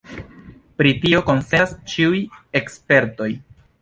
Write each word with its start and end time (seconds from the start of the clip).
Pri 0.81 0.93
tio 1.03 1.21
konsentas 1.29 1.75
ĉiuj 1.93 2.23
ekspertoj. 2.61 3.29